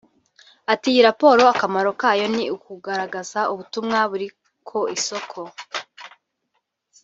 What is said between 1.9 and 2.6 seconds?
kayo ni